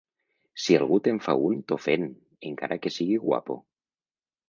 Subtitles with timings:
[0.63, 2.09] Si algú te'n fa un t'ofén,
[2.53, 3.63] encara que sigui guapo.